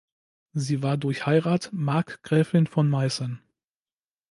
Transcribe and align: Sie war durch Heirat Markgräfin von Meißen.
Sie 0.53 0.81
war 0.81 0.97
durch 0.97 1.27
Heirat 1.27 1.69
Markgräfin 1.73 2.65
von 2.65 2.89
Meißen. 2.89 3.39